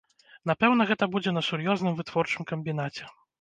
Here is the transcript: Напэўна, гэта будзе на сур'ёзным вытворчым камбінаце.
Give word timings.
Напэўна, 0.51 0.87
гэта 0.91 1.07
будзе 1.17 1.33
на 1.35 1.43
сур'ёзным 1.49 1.93
вытворчым 2.01 2.49
камбінаце. 2.55 3.05